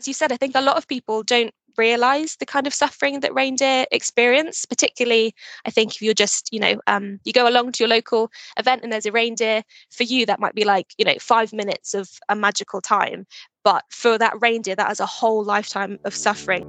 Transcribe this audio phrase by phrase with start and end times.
[0.00, 3.20] as you said, I think a lot of people don't realize the kind of suffering
[3.20, 5.32] that reindeer experience particularly
[5.64, 8.28] i think if you're just you know um, you go along to your local
[8.58, 11.94] event and there's a reindeer for you that might be like you know five minutes
[11.94, 13.26] of a magical time.
[13.62, 16.64] But for that reindeer that is a whole lifetime of suffering.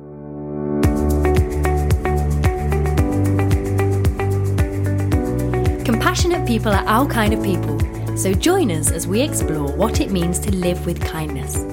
[5.84, 7.80] Compassionate people are our kind of people.
[8.18, 11.71] So join us as we explore what it means to live with kindness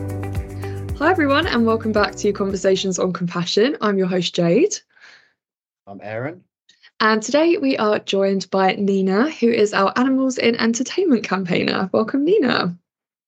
[0.99, 3.77] Hi, everyone, and welcome back to Conversations on Compassion.
[3.81, 4.75] I'm your host, Jade.
[5.87, 6.43] I'm Aaron.
[6.99, 11.89] And today we are joined by Nina, who is our Animals in Entertainment campaigner.
[11.93, 12.77] Welcome, Nina.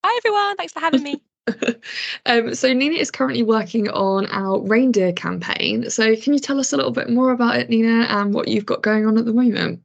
[0.05, 0.56] Hi, everyone.
[0.56, 1.23] Thanks for having me.
[2.27, 5.91] um, so, Nina is currently working on our reindeer campaign.
[5.91, 8.66] So, can you tell us a little bit more about it, Nina, and what you've
[8.66, 9.80] got going on at the moment?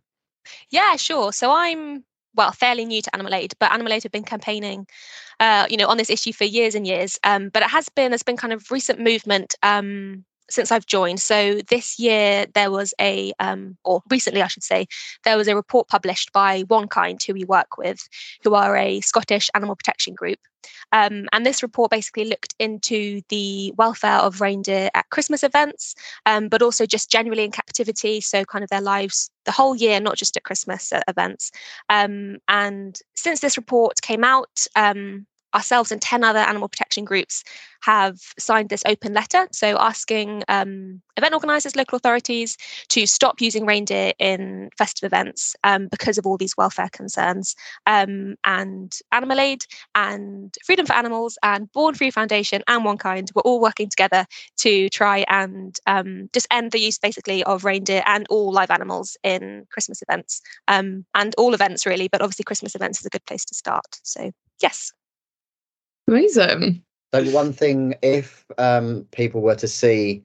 [0.71, 1.31] Yeah, sure.
[1.31, 2.04] So, I'm
[2.35, 4.88] well, fairly new to Animal Aid, but Animal Aid have been campaigning,
[5.39, 7.20] uh, you know, on this issue for years and years.
[7.23, 11.20] Um, but it has been, there's been kind of recent movement um, since I've joined.
[11.20, 14.88] So this year there was a, um, or recently I should say,
[15.24, 18.07] there was a report published by OneKind, who we work with,
[18.43, 20.40] who are a Scottish animal protection group.
[20.91, 26.48] Um, and this report basically looked into the welfare of reindeer at Christmas events, um,
[26.48, 28.21] but also just generally in captivity.
[28.21, 31.51] So, kind of their lives the whole year, not just at Christmas events.
[31.90, 37.43] Um, and since this report came out, um, ourselves and 10 other animal protection groups
[37.81, 39.48] have signed this open letter.
[39.51, 42.57] So, asking um, event organisers, local authorities
[42.89, 47.55] to stop using reindeer in festive events um, because of all these welfare concerns.
[47.85, 53.43] Um, and Animal Aid and Freedom for Animals and Born Free Foundation and OneKind were
[53.43, 54.26] all working together
[54.57, 59.15] to try and um, just end the use basically of reindeer and all live animals
[59.23, 63.26] in Christmas events um, and all events really, but obviously Christmas events is a good
[63.26, 63.99] place to start.
[64.03, 64.91] So, yes.
[66.07, 66.84] Amazing.
[67.13, 70.23] So one thing, if um, people were to see,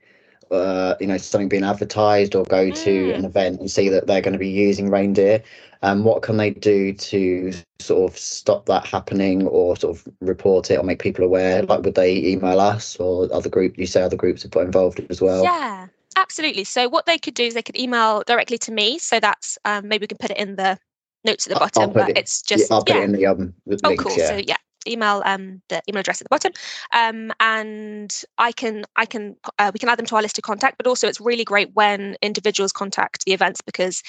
[0.50, 3.14] uh, you know, something being advertised or go to mm.
[3.14, 5.42] an event and see that they're going to be using reindeer,
[5.82, 10.70] um, what can they do to sort of stop that happening or sort of report
[10.70, 11.62] it or make people aware?
[11.62, 13.78] Like, would they email us or other group?
[13.78, 15.42] You say other groups have put involved as well.
[15.42, 15.86] Yeah,
[16.16, 16.64] absolutely.
[16.64, 18.98] So what they could do is they could email directly to me.
[18.98, 20.78] So that's um, maybe we can put it in the
[21.24, 23.02] notes at the bottom, but it, it's just yeah, I'll put yeah.
[23.02, 23.54] it in the um.
[23.66, 24.16] The oh, links, cool.
[24.19, 24.28] Yeah.
[24.28, 26.52] So yeah, email um, the email address at the bottom
[26.92, 30.44] um, and i can i can uh, we can add them to our list of
[30.44, 34.02] contact but also it's really great when individuals contact the events because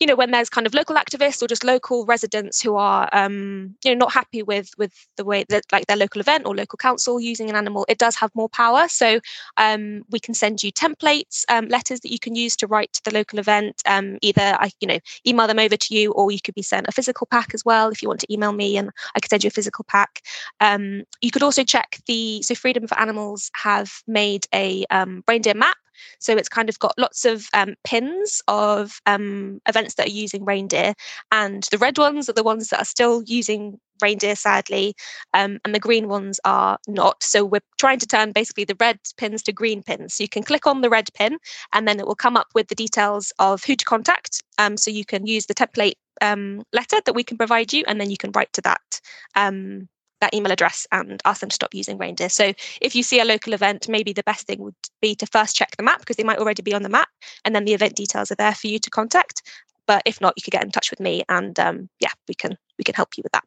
[0.00, 3.74] you know when there's kind of local activists or just local residents who are um,
[3.84, 6.76] you know not happy with with the way that like their local event or local
[6.76, 8.86] council using an animal it does have more power.
[8.88, 9.20] So
[9.56, 13.02] um, we can send you templates um, letters that you can use to write to
[13.04, 13.82] the local event.
[13.86, 16.88] Um, either i you know email them over to you or you could be sent
[16.88, 19.44] a physical pack as well if you want to email me and i could send
[19.44, 20.22] you a physical pack.
[20.60, 25.54] Um, you could also check the so freedom for animals have made a um, reindeer
[25.54, 25.76] map
[26.18, 30.44] so it's kind of got lots of um, pins of um, events that are using
[30.44, 30.94] reindeer,
[31.30, 34.94] and the red ones are the ones that are still using reindeer, sadly,
[35.34, 37.22] um, and the green ones are not.
[37.22, 40.14] So we're trying to turn basically the red pins to green pins.
[40.14, 41.38] So you can click on the red pin,
[41.72, 44.42] and then it will come up with the details of who to contact.
[44.58, 48.00] Um, so you can use the template um, letter that we can provide you, and
[48.00, 49.00] then you can write to that
[49.34, 49.88] um,
[50.20, 52.28] that email address and ask them to stop using reindeer.
[52.28, 55.56] So if you see a local event, maybe the best thing would be to first
[55.56, 57.08] check the map because they might already be on the map,
[57.44, 59.42] and then the event details are there for you to contact.
[59.86, 62.56] But if not, you could get in touch with me, and um, yeah, we can
[62.78, 63.44] we can help you with that.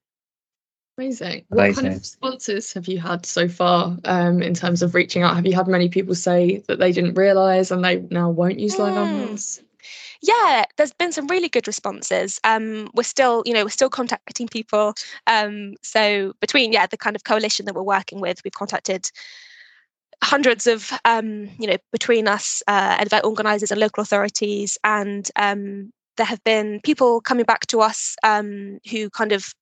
[0.98, 1.46] Amazing.
[1.50, 1.84] What Amazing.
[1.84, 5.36] kind of responses have you had so far um, in terms of reaching out?
[5.36, 8.78] Have you had many people say that they didn't realise and they now won't use
[8.78, 8.98] live mm.
[8.98, 9.62] animals?
[10.22, 12.40] Yeah, there's been some really good responses.
[12.44, 14.94] Um, we're still, you know, we're still contacting people.
[15.28, 19.10] Um, so between yeah, the kind of coalition that we're working with, we've contacted
[20.24, 25.92] hundreds of um, you know between us uh, event organisers and local authorities, and um,
[26.18, 29.54] there have been people coming back to us um, who kind of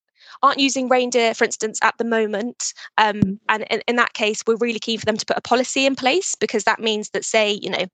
[0.44, 2.74] aren't using reindeer, for instance, at the moment.
[2.98, 5.86] Um, and in, in, that case, we're really keen for them to put a policy
[5.86, 7.86] in place because that means that, say, you know,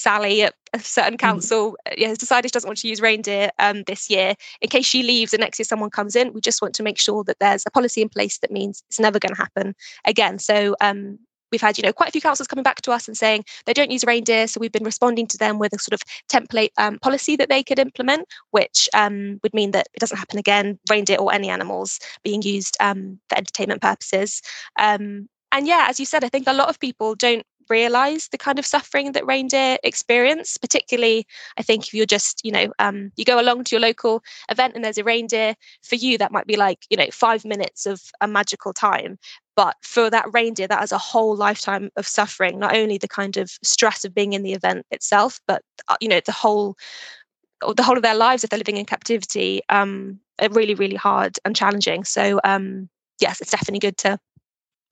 [0.00, 1.18] Sally at a certain mm.
[1.18, 2.06] council mm.
[2.06, 4.34] has decided she doesn't want to use reindeer um, this year.
[4.60, 6.98] In case she leaves and next year someone comes in, we just want to make
[6.98, 9.74] sure that there's a policy in place that means it's never going to happen
[10.04, 10.38] again.
[10.38, 11.18] So um,
[11.50, 13.72] we've had you know quite a few councils coming back to us and saying they
[13.72, 16.98] don't use reindeer so we've been responding to them with a sort of template um,
[17.00, 21.16] policy that they could implement which um, would mean that it doesn't happen again reindeer
[21.16, 24.42] or any animals being used um, for entertainment purposes
[24.78, 28.38] um, and yeah as you said i think a lot of people don't realize the
[28.38, 31.26] kind of suffering that reindeer experience particularly
[31.56, 34.74] i think if you're just you know um, you go along to your local event
[34.74, 38.00] and there's a reindeer for you that might be like you know five minutes of
[38.20, 39.18] a magical time.
[39.56, 43.36] But for that reindeer that has a whole lifetime of suffering not only the kind
[43.36, 46.76] of stress of being in the event itself but uh, you know the whole
[47.76, 51.38] the whole of their lives if they're living in captivity um, are really really hard
[51.44, 52.04] and challenging.
[52.04, 52.88] So um,
[53.20, 54.18] yes it's definitely good to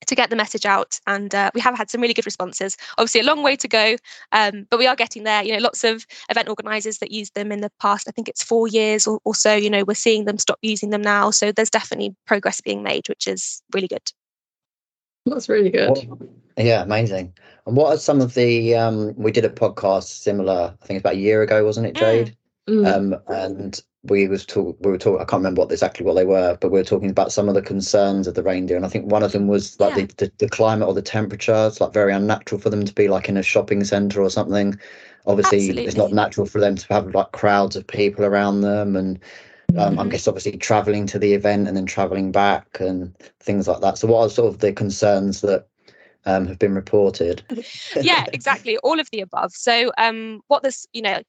[0.07, 2.77] to get the message out and uh, we have had some really good responses.
[2.97, 3.95] Obviously a long way to go
[4.31, 5.43] um, but we are getting there.
[5.43, 8.43] You know lots of event organizers that used them in the past i think it's
[8.43, 11.31] four years or, or so you know we're seeing them stop using them now.
[11.31, 14.11] So there's definitely progress being made which is really good.
[15.25, 15.89] That's really good.
[15.89, 16.19] What,
[16.57, 17.33] yeah amazing.
[17.65, 21.03] And what are some of the um, we did a podcast similar i think it's
[21.03, 21.99] about a year ago wasn't it mm.
[21.99, 22.27] jade?
[22.27, 22.35] mm.
[22.69, 26.25] Um, and we was talk we were talking I can't remember what exactly what they
[26.25, 28.89] were, but we were talking about some of the concerns of the reindeer, and I
[28.89, 30.05] think one of them was like yeah.
[30.05, 31.67] the, the, the climate or the temperature.
[31.67, 34.79] It's like very unnatural for them to be like in a shopping centre or something.
[35.27, 35.85] Obviously, Absolutely.
[35.85, 39.19] it's not natural for them to have like crowds of people around them, and
[39.77, 39.99] um, mm-hmm.
[39.99, 43.97] I guess obviously traveling to the event and then traveling back and things like that.
[43.97, 45.67] So, what are sort of the concerns that
[46.25, 47.43] um, have been reported?
[48.01, 49.51] yeah, exactly, all of the above.
[49.51, 51.21] So, um, what this, you know,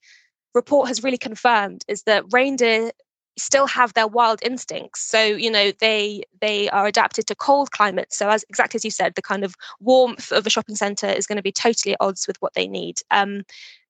[0.53, 2.91] report has really confirmed is that reindeer
[3.37, 5.01] still have their wild instincts.
[5.01, 8.17] So you know they they are adapted to cold climates.
[8.17, 11.27] So as exactly as you said the kind of warmth of a shopping center is
[11.27, 12.99] going to be totally at odds with what they need.
[13.09, 13.43] Um,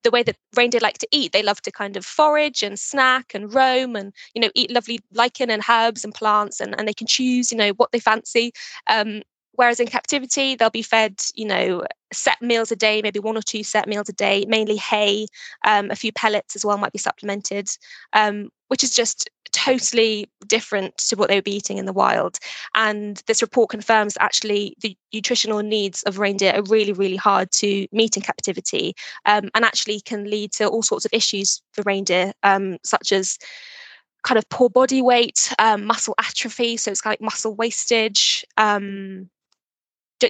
[0.03, 3.33] the way that reindeer like to eat they love to kind of forage and snack
[3.35, 6.93] and roam and you know eat lovely lichen and herbs and plants and, and they
[6.93, 8.51] can choose you know what they fancy.
[8.87, 9.21] Um,
[9.53, 11.83] Whereas in captivity, they'll be fed, you know,
[12.13, 15.27] set meals a day, maybe one or two set meals a day, mainly hay,
[15.65, 17.69] um, a few pellets as well might be supplemented,
[18.13, 22.37] um, which is just totally different to what they would be eating in the wild.
[22.75, 27.87] And this report confirms actually the nutritional needs of reindeer are really, really hard to
[27.91, 28.93] meet in captivity
[29.25, 33.37] um, and actually can lead to all sorts of issues for reindeer, um, such as
[34.23, 39.29] kind of poor body weight, um, muscle atrophy, so it's like muscle wastage, um,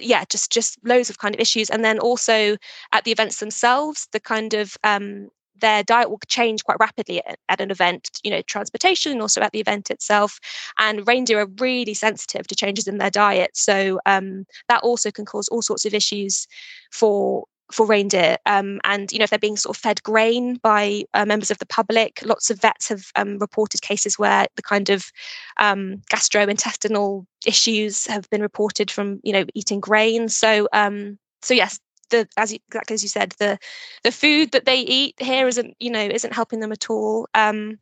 [0.00, 2.56] yeah just just loads of kind of issues and then also
[2.92, 5.28] at the events themselves the kind of um,
[5.62, 9.52] their diet will change quite rapidly at, at, an event, you know, transportation, also at
[9.52, 10.38] the event itself.
[10.78, 13.52] And reindeer are really sensitive to changes in their diet.
[13.54, 16.46] So um, that also can cause all sorts of issues
[16.90, 18.36] for for reindeer.
[18.46, 21.58] Um, and you know, if they're being sort of fed grain by uh, members of
[21.58, 25.10] the public, lots of vets have um, reported cases where the kind of
[25.58, 30.28] um, gastrointestinal issues have been reported from you know eating grain.
[30.28, 31.78] So um, so yes.
[32.10, 33.58] The, as exactly as you said, the
[34.04, 37.26] the food that they eat here isn't you know isn't helping them at all.
[37.32, 37.78] Um,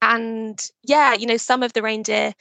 [0.00, 2.32] and yeah, you know some of the reindeer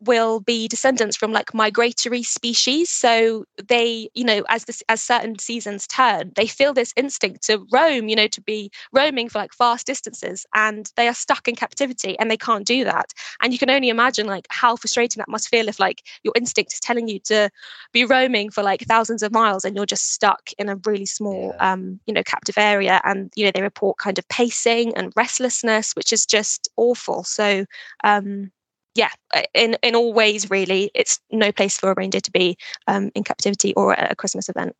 [0.00, 2.90] will be descendants from like migratory species.
[2.90, 7.66] So they you know as this as certain seasons turn they feel this instinct to
[7.72, 11.56] roam you know to be roaming for like vast distances and they are stuck in
[11.56, 13.12] captivity and they can't do that.
[13.42, 16.72] And you can only imagine like how frustrating that must feel if like your instinct
[16.72, 17.50] is telling you to
[17.92, 21.54] be roaming for like thousands of miles and you're just stuck in a really small
[21.58, 21.72] yeah.
[21.72, 25.94] um you know captive area and you know they report kind of pacing and restlessness
[25.94, 27.24] which is just awful.
[27.24, 27.64] So
[28.04, 28.50] um
[28.94, 32.56] yeah, uh, in in all ways, really, it's no place for a reindeer to be
[32.86, 34.74] um, in captivity or at a Christmas event.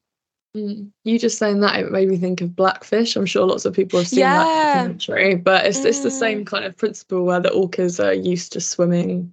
[0.57, 0.91] Mm.
[1.05, 3.15] You just saying that it made me think of Blackfish.
[3.15, 4.43] I'm sure lots of people have seen yeah.
[4.43, 5.87] that documentary, but it's mm.
[5.87, 6.47] it's the same mm.
[6.47, 9.33] kind of principle where the orcas are used to swimming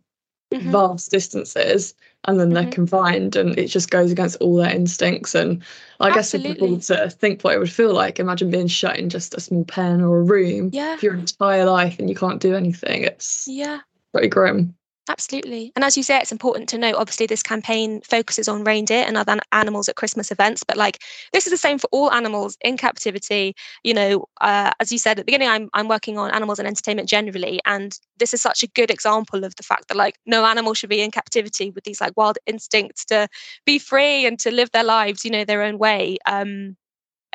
[0.54, 0.72] mm-hmm.
[0.72, 1.94] vast distances
[2.26, 2.72] and then they're mm-hmm.
[2.72, 5.62] confined and it just goes against all their instincts and
[6.00, 6.16] i Absolutely.
[6.16, 9.34] guess if people to think what it would feel like imagine being shut in just
[9.34, 10.96] a small pen or a room yeah.
[10.96, 13.80] for your entire life and you can't do anything it's yeah
[14.14, 14.76] pretty grim.
[15.10, 15.72] Absolutely.
[15.76, 19.16] And as you say, it's important to note obviously, this campaign focuses on reindeer and
[19.16, 22.78] other animals at Christmas events, but like this is the same for all animals in
[22.78, 23.56] captivity.
[23.84, 26.68] You know, uh, as you said at the beginning, I'm, I'm working on animals and
[26.68, 27.62] entertainment generally.
[27.66, 30.90] And this is such a good example of the fact that like no animal should
[30.90, 33.30] be in captivity with these like wild instincts to
[33.66, 36.18] be free and to live their lives, you know, their own way.
[36.26, 36.76] Um,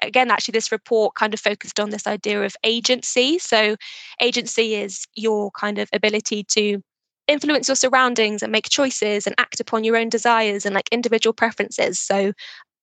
[0.02, 3.38] again, actually, this report kind of focused on this idea of agency.
[3.38, 3.76] So,
[4.20, 6.82] agency is your kind of ability to
[7.28, 11.32] influence your surroundings and make choices and act upon your own desires and like individual
[11.32, 11.98] preferences.
[12.00, 12.32] So,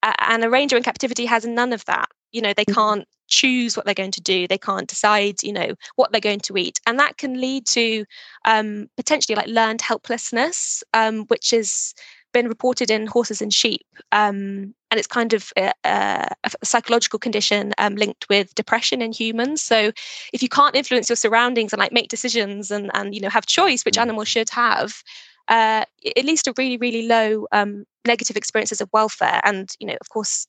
[0.04, 2.08] uh, and a reindeer in captivity has none of that.
[2.32, 2.76] You know, they mm-hmm.
[2.76, 4.48] can't choose what they're going to do.
[4.48, 8.06] They can't decide, you know, what they're going to eat, and that can lead to
[8.46, 11.94] um, potentially like learned helplessness, um, which is
[12.34, 17.20] been reported in horses and sheep, um, and it's kind of a, a, a psychological
[17.20, 19.62] condition um, linked with depression in humans.
[19.62, 19.92] So,
[20.34, 23.46] if you can't influence your surroundings and like make decisions and and you know have
[23.46, 24.02] choice, which mm.
[24.02, 25.04] animals should have,
[25.48, 29.98] uh, it leads to really really low um, negative experiences of welfare, and you know
[30.00, 30.48] of course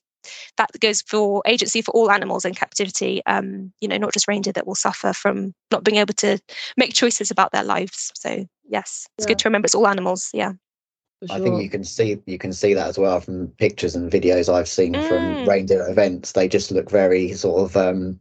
[0.57, 3.23] that goes for agency for all animals in captivity.
[3.27, 6.39] Um, you know, not just reindeer that will suffer from not being able to
[6.77, 8.13] make choices about their lives.
[8.15, 9.29] So yes, it's yeah.
[9.29, 10.31] good to remember it's all animals.
[10.33, 10.53] Yeah.
[11.27, 11.37] Sure.
[11.37, 14.53] I think you can see you can see that as well from pictures and videos
[14.53, 15.07] I've seen mm.
[15.07, 16.33] from reindeer events.
[16.33, 18.19] They just look very sort of um,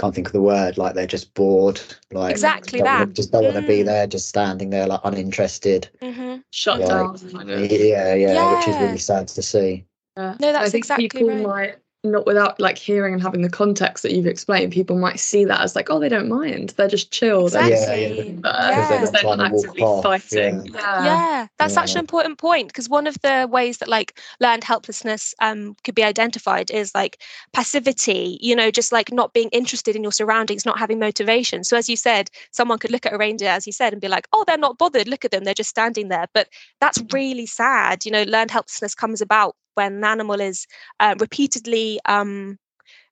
[0.00, 3.52] can't think of the word like they're just bored like exactly that just don't mm.
[3.52, 6.36] want to be there just standing there like uninterested mm-hmm.
[6.50, 9.84] shut like, down yeah, yeah, yeah which is really sad to see
[10.16, 10.34] yeah.
[10.40, 11.42] no that's I think exactly people right.
[11.42, 15.44] might not without like hearing and having the context that you've explained, people might see
[15.44, 16.70] that as like, oh, they don't mind.
[16.70, 17.46] They're just chill.
[17.46, 17.74] Exactly.
[17.76, 19.02] They're yeah, yeah.
[19.02, 19.10] yeah.
[19.10, 20.66] They're, not actively fighting.
[20.72, 21.04] Yeah.
[21.04, 21.46] yeah.
[21.58, 25.76] that's such an important point because one of the ways that like learned helplessness um
[25.84, 27.20] could be identified is like
[27.52, 28.38] passivity.
[28.40, 31.64] You know, just like not being interested in your surroundings, not having motivation.
[31.64, 34.08] So as you said, someone could look at a reindeer, as you said, and be
[34.08, 35.06] like, oh, they're not bothered.
[35.06, 35.44] Look at them.
[35.44, 36.28] They're just standing there.
[36.32, 36.48] But
[36.80, 38.06] that's really sad.
[38.06, 40.66] You know, learned helplessness comes about when an animal is
[41.00, 42.58] uh, repeatedly um,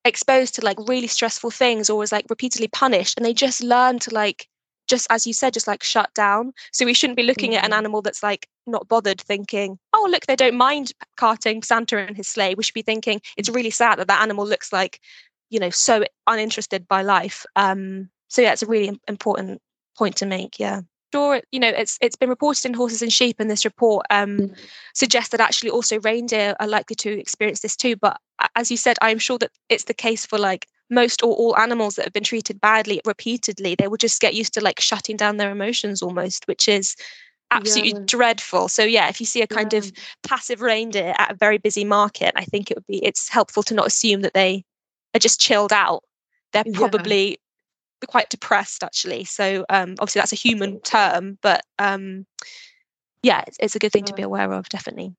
[0.05, 3.99] exposed to like really stressful things or is like repeatedly punished and they just learn
[3.99, 4.47] to like
[4.87, 7.59] just as you said just like shut down so we shouldn't be looking mm-hmm.
[7.59, 7.79] at an mm-hmm.
[7.79, 12.29] animal that's like not bothered thinking oh look they don't mind carting santa and his
[12.29, 15.01] sleigh we should be thinking it's really sad that that animal looks like
[15.51, 19.61] you know so uninterested by life um so yeah it's a really important
[19.97, 20.81] point to make yeah
[21.12, 24.38] sure you know it's it's been reported in horses and sheep and this report um,
[24.38, 24.59] mm.
[24.95, 28.19] suggests that actually also reindeer are likely to experience this too but
[28.57, 31.97] as you said i'm sure that it's the case for like most or all animals
[31.97, 35.37] that have been treated badly repeatedly they will just get used to like shutting down
[35.37, 36.97] their emotions almost which is
[37.50, 38.05] absolutely yeah.
[38.05, 39.79] dreadful so yeah if you see a kind yeah.
[39.79, 43.62] of passive reindeer at a very busy market i think it would be it's helpful
[43.62, 44.65] to not assume that they
[45.15, 46.03] are just chilled out
[46.53, 47.38] they're probably
[48.07, 49.25] quite depressed actually.
[49.25, 52.26] So um, obviously that's a human term, but um,
[53.23, 55.14] yeah, it's, it's, a good thing to be aware of, definitely.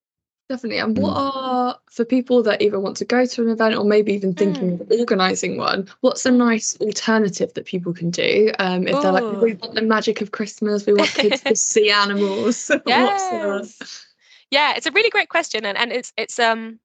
[0.49, 0.79] Definitely.
[0.79, 1.31] And what mm.
[1.35, 4.79] are for people that either want to go to an event or maybe even thinking
[4.79, 4.81] mm.
[4.81, 5.87] of organising one?
[6.01, 9.83] What's a nice alternative that people can do um, if they're like, we want the
[9.83, 12.71] magic of Christmas, we want kids to see animals?
[12.87, 14.07] Yes.
[14.49, 16.79] yeah, it's a really great question, and and it's it's um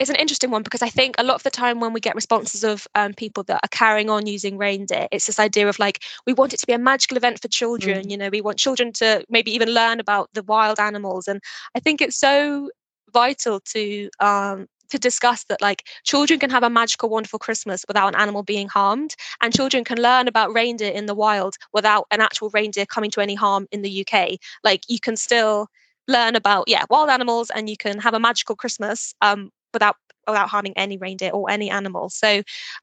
[0.00, 2.14] it's an interesting one because I think a lot of the time when we get
[2.14, 6.02] responses of um, people that are carrying on using reindeer, it's this idea of like
[6.26, 8.06] we want it to be a magical event for children.
[8.06, 8.10] Mm.
[8.10, 11.42] You know, we want children to maybe even learn about the wild animals, and
[11.74, 12.70] I think it's so
[13.12, 18.08] vital to um, to discuss that like children can have a magical wonderful christmas without
[18.08, 22.20] an animal being harmed and children can learn about reindeer in the wild without an
[22.20, 24.30] actual reindeer coming to any harm in the uk
[24.64, 25.68] like you can still
[26.08, 29.96] learn about yeah wild animals and you can have a magical christmas um, without
[30.26, 32.08] without harming any reindeer or any animal.
[32.08, 32.28] So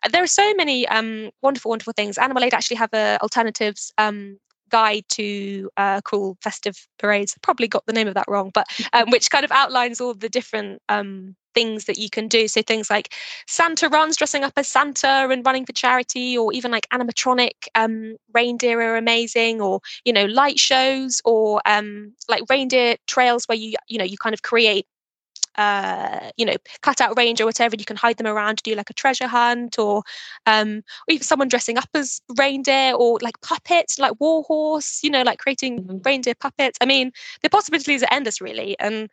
[0.03, 2.17] uh, there are so many um, wonderful, wonderful things.
[2.17, 4.37] Animal Aid actually have a alternatives um,
[4.69, 7.35] guide to uh, cruel festive parades.
[7.41, 10.29] Probably got the name of that wrong, but um, which kind of outlines all the
[10.29, 12.47] different um, things that you can do.
[12.47, 13.13] So things like
[13.47, 18.17] Santa runs, dressing up as Santa and running for charity, or even like animatronic um,
[18.33, 23.75] reindeer are amazing, or you know light shows, or um, like reindeer trails where you
[23.87, 24.85] you know you kind of create
[25.57, 28.75] uh, you know, cut out range or whatever, you can hide them around to do
[28.75, 30.03] like a treasure hunt or
[30.45, 35.23] um, or even someone dressing up as reindeer or like puppets, like warhorse, you know,
[35.23, 35.97] like creating mm-hmm.
[36.05, 36.77] reindeer puppets.
[36.81, 37.11] I mean,
[37.41, 38.77] the possibilities are endless really.
[38.79, 39.09] And,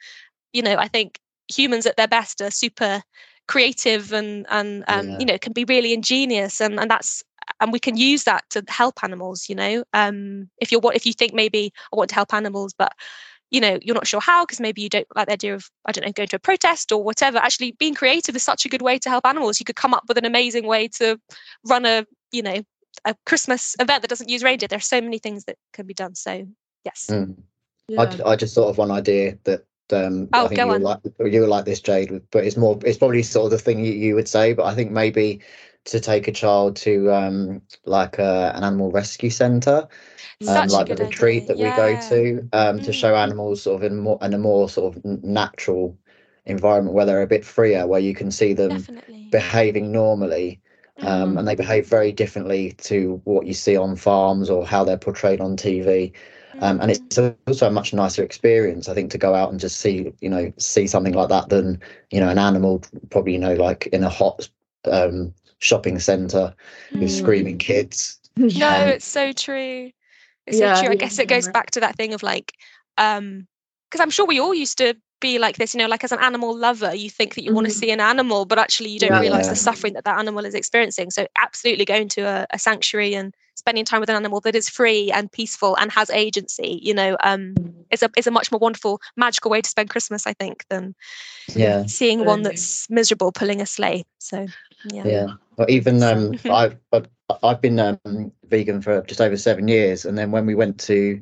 [0.53, 3.03] you know, I think humans at their best are super
[3.47, 5.19] creative and and um, yeah.
[5.19, 7.23] you know can be really ingenious and and that's
[7.61, 11.05] and we can use that to help animals you know um if you're what if
[11.05, 12.93] you think maybe i want to help animals but
[13.51, 15.93] you know you're not sure how because maybe you don't like the idea of i
[15.93, 17.39] don't know going to a protest or whatever.
[17.39, 19.61] Actually being creative is such a good way to help animals.
[19.61, 21.19] You could come up with an amazing way to
[21.69, 22.63] run a you know
[23.05, 24.69] a christmas event that doesn't use reindeer.
[24.69, 26.15] There's so many things that can be done.
[26.15, 26.47] So
[26.85, 27.07] yes.
[27.11, 27.37] Mm.
[27.89, 28.03] yeah.
[28.25, 31.01] I, I just thought of one idea that um, oh, I think you were like
[31.21, 33.93] you were like this, Jade, but it's more it's probably sort of the thing you,
[33.93, 35.41] you would say, but I think maybe
[35.87, 39.87] to take a child to um, like a, an animal rescue centre,
[40.49, 41.49] um, like the retreat idea.
[41.49, 41.71] that yeah.
[41.71, 42.85] we go to, um, mm.
[42.85, 45.97] to show animals sort of in more in a more sort of natural
[46.47, 49.29] environment where they're a bit freer, where you can see them Definitely.
[49.31, 50.61] behaving normally.
[51.01, 51.39] Um, mm.
[51.39, 55.41] And they behave very differently to what you see on farms or how they're portrayed
[55.41, 56.13] on TV.
[56.61, 57.35] Um, and it's mm.
[57.49, 60.53] also a much nicer experience, I think, to go out and just see, you know,
[60.57, 64.09] see something like that than, you know, an animal probably, you know, like in a
[64.09, 64.49] hot
[64.85, 66.55] um, shopping centre
[66.93, 67.01] mm.
[67.01, 68.19] with screaming kids.
[68.37, 69.91] No, um, it's so true.
[70.47, 70.93] It's yeah, so true.
[70.93, 72.53] I guess it goes back to that thing of like,
[72.99, 73.47] um,
[73.91, 76.19] because I'm sure we all used to be like this, you know, like as an
[76.21, 77.55] animal lover, you think that you mm-hmm.
[77.55, 79.51] want to see an animal, but actually you don't yeah, realize yeah.
[79.51, 81.11] the suffering that that animal is experiencing.
[81.11, 84.69] So absolutely going to a, a sanctuary and spending time with an animal that is
[84.69, 87.55] free and peaceful and has agency you know um
[87.91, 90.95] is a is a much more wonderful magical way to spend christmas i think than
[91.55, 94.47] yeah seeing one that's miserable pulling a sleigh so
[94.93, 96.77] yeah yeah but even um i've
[97.43, 101.21] i've been um, vegan for just over seven years and then when we went to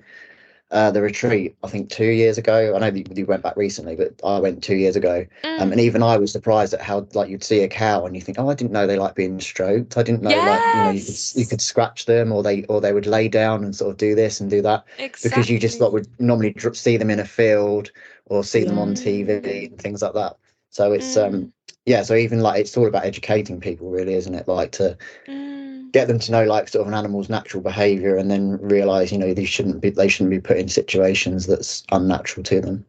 [0.73, 2.75] uh, the retreat, I think two years ago.
[2.75, 5.27] I know that you went back recently, but I went two years ago.
[5.45, 5.61] Um, mm.
[5.61, 8.23] Um, and even I was surprised at how like you'd see a cow and you
[8.23, 9.99] think, oh, I didn't know they like being stroked.
[9.99, 10.49] I didn't know yes.
[10.49, 13.29] like you know you could, you could scratch them or they or they would lay
[13.29, 15.29] down and sort of do this and do that exactly.
[15.29, 17.93] because you just like would normally see them in a field
[18.27, 20.39] or see them on TV and things like that.
[20.73, 21.35] So it's um, mm.
[21.37, 21.53] um
[21.87, 22.03] yeah.
[22.03, 24.49] So even like it's all about educating people, really, isn't it?
[24.49, 24.99] Like to.
[25.29, 25.53] Mm
[25.93, 29.19] get them to know like sort of an animal's natural behavior and then realize you
[29.19, 32.85] know they shouldn't be they shouldn't be put in situations that's unnatural to them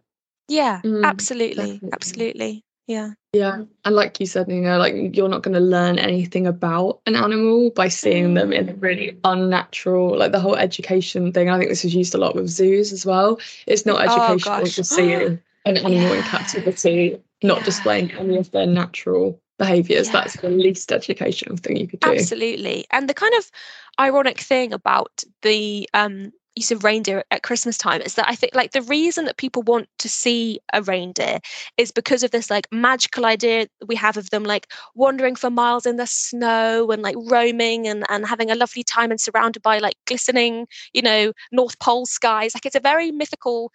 [0.48, 1.90] yeah mm, absolutely definitely.
[1.94, 6.00] absolutely yeah yeah and like you said you know like you're not going to learn
[6.00, 8.36] anything about an animal by seeing mm.
[8.36, 12.14] them in a really unnatural like the whole education thing i think this is used
[12.14, 16.02] a lot with zoos as well it's not oh, educational oh, to seeing an animal
[16.02, 16.16] yeah.
[16.16, 17.66] in captivity not yeah.
[17.66, 20.14] displaying any of their natural behaviors yeah.
[20.14, 23.52] that's the least educational thing you could do absolutely and the kind of
[24.00, 28.54] ironic thing about the um use of reindeer at Christmas time is that I think
[28.54, 31.40] like the reason that people want to see a reindeer
[31.78, 35.86] is because of this like magical idea we have of them like wandering for miles
[35.86, 39.80] in the snow and like roaming and, and having a lovely time and surrounded by
[39.80, 42.54] like glistening, you know, North Pole skies.
[42.54, 43.72] Like it's a very mythical,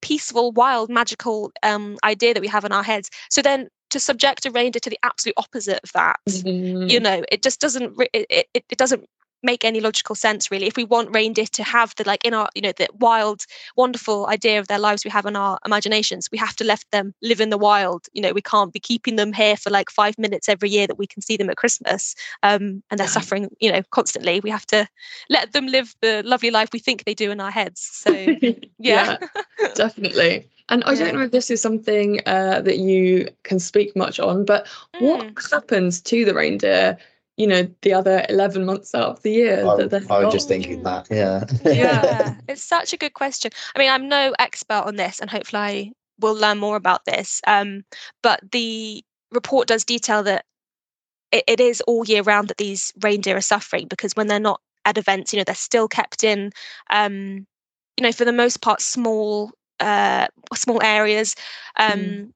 [0.00, 3.10] peaceful, wild, magical um idea that we have in our heads.
[3.30, 6.88] So then to subject a reindeer to the absolute opposite of that mm-hmm.
[6.88, 9.04] you know it just doesn't it, it, it doesn't
[9.42, 10.66] make any logical sense really.
[10.66, 13.44] If we want reindeer to have the like in our you know the wild
[13.76, 17.14] wonderful idea of their lives we have in our imaginations we have to let them
[17.22, 18.06] live in the wild.
[18.12, 20.98] You know we can't be keeping them here for like five minutes every year that
[20.98, 24.40] we can see them at christmas um, and they're suffering you know constantly.
[24.40, 24.88] We have to
[25.28, 27.80] let them live the lovely life we think they do in our heads.
[27.80, 29.18] So yeah, yeah
[29.74, 30.48] definitely.
[30.70, 34.44] And I don't know if this is something uh, that you can speak much on,
[34.44, 35.02] but mm.
[35.02, 36.96] what happens to the reindeer?
[37.40, 39.66] You know, the other eleven months out of the year.
[39.66, 41.06] I, that I was just thinking that.
[41.10, 41.44] Yeah.
[41.64, 43.50] yeah, it's such a good question.
[43.74, 47.40] I mean, I'm no expert on this, and hopefully, I will learn more about this.
[47.46, 47.82] Um,
[48.22, 50.44] but the report does detail that
[51.32, 54.60] it, it is all year round that these reindeer are suffering because when they're not
[54.84, 56.52] at events, you know, they're still kept in.
[56.90, 57.46] Um,
[57.96, 61.34] you know, for the most part, small uh, small areas.
[61.78, 62.32] Um, mm.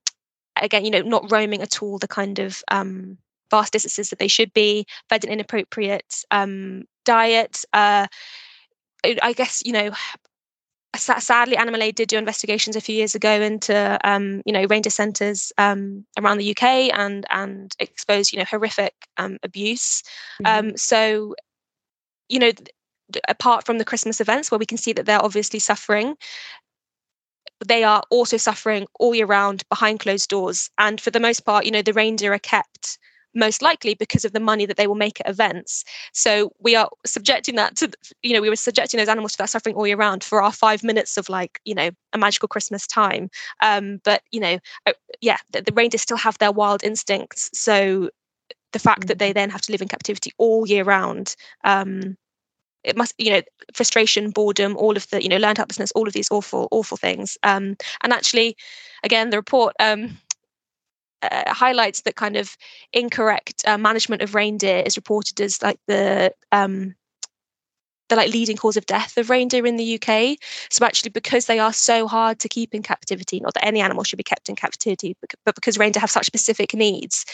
[0.56, 3.18] Again, you know, not roaming at all the kind of um,
[3.54, 7.64] vast distances that they should be, fed an inappropriate um, diet.
[7.72, 8.06] Uh,
[9.04, 9.90] I guess you know.
[10.96, 14.92] Sadly, Animal Aid did do investigations a few years ago into, um, you know, reindeer
[14.92, 20.04] centres um, around the UK and and exposed, you know, horrific um, abuse.
[20.44, 20.78] Mm.
[20.78, 21.34] so,
[22.28, 22.52] you know,
[23.26, 26.16] apart from the Christmas events where we can see that they're obviously suffering,
[27.66, 30.70] they are also suffering all year round behind closed doors.
[30.78, 32.98] And for the most part, you know, the reindeer are kept
[33.34, 35.84] most likely because of the money that they will make at events.
[36.12, 37.90] So we are subjecting that to,
[38.22, 40.52] you know, we were subjecting those animals to that suffering all year round for our
[40.52, 43.30] five minutes of like, you know, a magical Christmas time.
[43.60, 47.50] Um, but you know, uh, yeah, the, the reindeer still have their wild instincts.
[47.52, 48.10] So
[48.72, 49.34] the fact that they mm-hmm.
[49.34, 52.16] then have to live in captivity all year round um,
[52.84, 53.42] it must you know
[53.72, 57.36] frustration boredom all of the you know learned helplessness all of these awful awful things
[57.42, 58.56] um, and actually
[59.02, 60.16] again the report um,
[61.30, 62.56] uh, highlights that kind of
[62.92, 66.94] incorrect uh, management of reindeer is reported as like the um,
[68.08, 70.36] the like leading cause of death of reindeer in the UK.
[70.70, 74.04] So actually, because they are so hard to keep in captivity, not that any animal
[74.04, 77.24] should be kept in captivity, but because reindeer have such specific needs,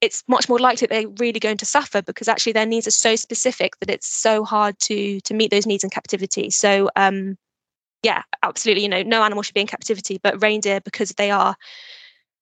[0.00, 3.16] it's much more likely they're really going to suffer because actually their needs are so
[3.16, 6.50] specific that it's so hard to to meet those needs in captivity.
[6.50, 7.36] So um,
[8.02, 11.56] yeah, absolutely, you know, no animal should be in captivity, but reindeer because they are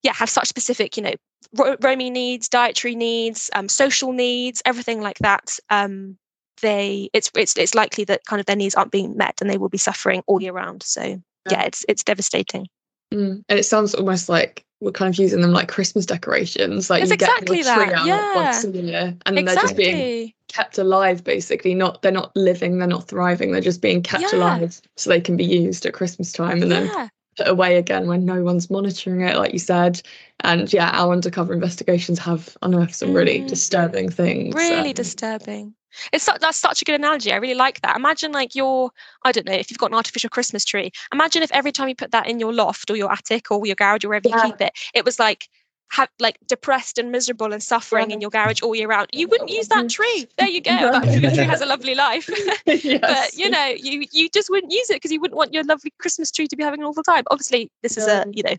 [0.05, 1.15] yeah have such specific you know
[1.57, 6.17] ro- roaming needs dietary needs um, social needs everything like that um,
[6.65, 9.59] they it's it's it's likely that kind of their needs aren't being met and they
[9.59, 10.83] will be suffering all year round.
[10.83, 11.17] So yeah,
[11.51, 12.69] yeah it's it's devastating.
[13.13, 13.45] Mm.
[13.49, 16.91] And it sounds almost like we're kind of using them like Christmas decorations.
[16.91, 18.35] Like you exactly get a tree out yeah.
[18.35, 19.43] once a year, and exactly.
[19.43, 21.23] they're just being kept alive.
[21.23, 23.53] Basically, not they're not living, they're not thriving.
[23.53, 24.39] They're just being kept yeah.
[24.39, 26.81] alive so they can be used at Christmas time, and yeah.
[26.81, 30.01] then put away again when no one's monitoring it, like you said.
[30.41, 33.49] And yeah, our undercover investigations have unearthed some really mm.
[33.49, 34.55] disturbing things.
[34.55, 35.75] Really um, disturbing.
[36.13, 37.33] It's that's such a good analogy.
[37.33, 37.97] I really like that.
[37.97, 38.91] Imagine like your,
[39.25, 40.91] I don't know, if you've got an artificial Christmas tree.
[41.13, 43.77] Imagine if every time you put that in your loft or your attic or your
[43.77, 44.45] garage or wherever yeah.
[44.45, 45.49] you keep it, it was like
[45.91, 49.51] have like depressed and miserable and suffering in your garage all year round you wouldn't
[49.51, 52.29] use that tree there you go that tree has a lovely life
[52.67, 53.01] yes.
[53.01, 55.93] but you know you you just wouldn't use it because you wouldn't want your lovely
[55.99, 58.57] christmas tree to be having an awful time obviously this is a you know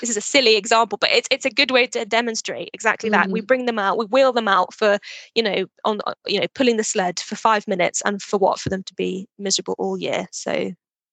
[0.00, 3.28] this is a silly example, but it's it's a good way to demonstrate exactly that.
[3.28, 3.32] Mm.
[3.32, 4.98] We bring them out, we wheel them out for
[5.34, 8.58] you know on you know pulling the sled for five minutes, and for what?
[8.58, 10.26] For them to be miserable all year.
[10.32, 10.72] So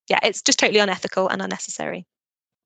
[0.09, 2.05] yeah, it's just totally unethical and unnecessary.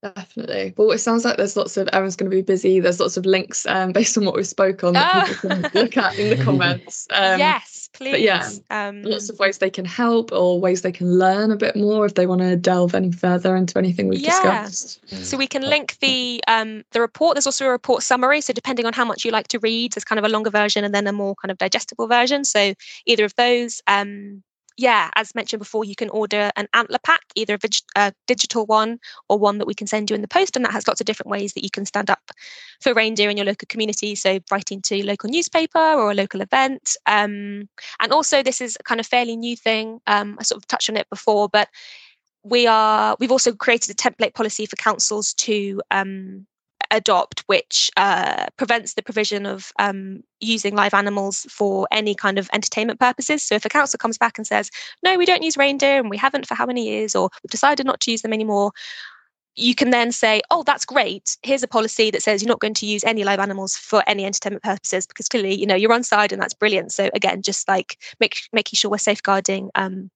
[0.02, 0.74] Definitely.
[0.78, 2.80] Well, it sounds like there's lots of everyone's going to be busy.
[2.80, 5.98] There's lots of links um, based on what we spoke on that people can look
[5.98, 7.08] at in the comments.
[7.12, 8.12] Um, yes, please.
[8.12, 11.56] But yeah, um, lots of ways they can help or ways they can learn a
[11.56, 14.66] bit more if they want to delve any further into anything we've yeah.
[14.66, 15.26] discussed.
[15.26, 17.36] So we can link the um, the report.
[17.36, 18.42] There's also a report summary.
[18.42, 20.84] So depending on how much you like to read, there's kind of a longer version
[20.84, 22.44] and then a more kind of digestible version.
[22.46, 22.74] So
[23.06, 23.82] either of those.
[24.78, 29.00] Yeah, as mentioned before, you can order an antler pack, either a, a, digital one
[29.30, 30.56] or one that we can send you in the post.
[30.56, 32.32] And that has lots of different ways that you can stand up
[32.82, 34.16] for reindeer in your local community.
[34.16, 36.98] So, writing to local newspaper or a local event.
[37.06, 37.70] Um,
[38.02, 40.02] and also, this is a kind of fairly new thing.
[40.08, 41.70] Um, I sort of touched on it before, but
[42.44, 46.46] we are we've also created a template policy for councils to um,
[46.96, 52.50] adopt, which uh, prevents the provision of um, using live animals for any kind of
[52.54, 53.44] entertainment purposes.
[53.44, 54.72] So if a council comes back and says,
[55.04, 57.86] no, we don't use reindeer and we haven't for how many years, or we've decided
[57.86, 58.72] not to use them anymore,
[59.56, 61.38] you can then say, oh, that's great.
[61.44, 64.26] Here's a policy that says you're not going to use any live animals for any
[64.26, 66.92] entertainment purposes because clearly, you know, you're on side and that's brilliant.
[66.92, 70.12] So again, just like make, making sure we're safeguarding um,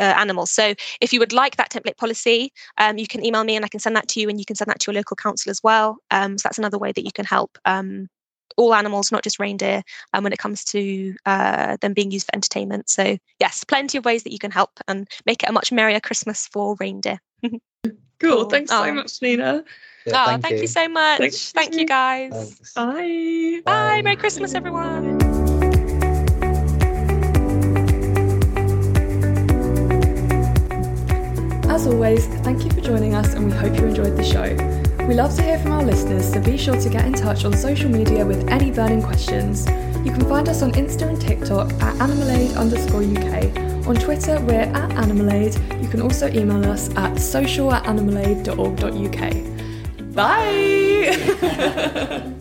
[0.00, 0.50] uh, animals.
[0.50, 3.68] So if you would like that template policy, um, you can email me and I
[3.68, 5.62] can send that to you, and you can send that to your local council as
[5.62, 5.98] well.
[6.10, 8.08] Um, so that's another way that you can help um,
[8.56, 9.82] all animals, not just reindeer,
[10.12, 12.88] um, when it comes to uh, them being used for entertainment.
[12.90, 16.00] So yes, plenty of ways that you can help and make it a much merrier
[16.00, 17.18] Christmas for reindeer.
[18.20, 18.44] cool.
[18.46, 18.84] Thanks oh.
[18.84, 19.64] so much, Nina.
[20.06, 20.62] Yeah, oh, thank, thank you.
[20.62, 20.66] you.
[20.66, 21.18] so much.
[21.18, 21.52] Thanks.
[21.52, 22.32] Thank you, guys.
[22.32, 22.74] Thanks.
[22.74, 23.60] Bye.
[23.64, 23.72] Bye.
[23.72, 24.02] Bye.
[24.02, 25.19] Merry Christmas, everyone.
[31.80, 34.54] As always, thank you for joining us and we hope you enjoyed the show.
[35.06, 37.56] We love to hear from our listeners, so be sure to get in touch on
[37.56, 39.66] social media with any burning questions.
[40.04, 43.56] You can find us on Insta and TikTok at animalaid underscore UK.
[43.86, 45.56] On Twitter, we're at animalaid.
[45.82, 50.14] You can also email us at social at animalaid.org.uk.
[50.14, 52.36] Bye!